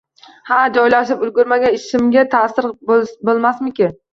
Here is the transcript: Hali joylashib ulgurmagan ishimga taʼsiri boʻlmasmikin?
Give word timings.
Hali 0.51 0.71
joylashib 0.77 1.21
ulgurmagan 1.27 1.77
ishimga 1.81 2.25
taʼsiri 2.33 2.75
boʻlmasmikin? 3.31 3.97